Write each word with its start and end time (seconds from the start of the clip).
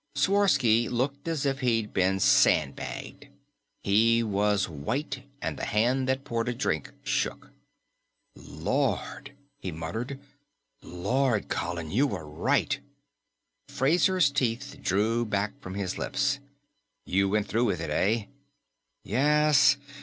Sworsky 0.15 0.89
looked 0.89 1.27
as 1.27 1.45
if 1.45 1.59
he'd 1.59 1.93
been 1.93 2.19
sandbagged. 2.19 3.27
He 3.83 4.23
was 4.23 4.67
white, 4.67 5.25
and 5.43 5.59
the 5.59 5.65
hand 5.65 6.09
that 6.09 6.23
poured 6.23 6.49
a 6.49 6.55
drink 6.55 6.91
shook. 7.03 7.51
"Lord," 8.35 9.33
he 9.59 9.71
muttered. 9.71 10.19
"Lord, 10.81 11.49
Colin, 11.49 11.91
you 11.91 12.07
were 12.07 12.27
right." 12.27 12.79
Fraser's 13.67 14.31
teeth 14.31 14.79
drew 14.81 15.23
back 15.23 15.61
from 15.61 15.75
his 15.75 15.99
lips. 15.99 16.39
"You 17.05 17.29
went 17.29 17.45
through 17.47 17.65
with 17.65 17.79
it, 17.79 17.91
eh?" 17.91 18.25
"Yes. 19.03 19.77